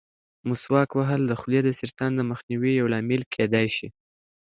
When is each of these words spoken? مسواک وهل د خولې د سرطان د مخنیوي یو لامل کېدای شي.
مسواک 0.49 0.89
وهل 0.99 1.21
د 1.27 1.33
خولې 1.39 1.59
د 1.63 1.69
سرطان 1.79 2.11
د 2.15 2.21
مخنیوي 2.31 2.71
یو 2.79 2.87
لامل 2.93 3.21
کېدای 3.33 3.67
شي. 3.75 3.87